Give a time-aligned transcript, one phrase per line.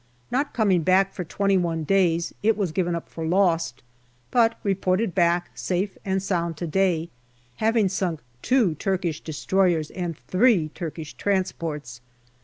[0.31, 3.83] Not coming back for twenty one days, it was given up for lost,
[4.31, 7.09] but reported back safe and sound to day,
[7.57, 12.01] having sunk two Turkish destroyers and three Turkish transports.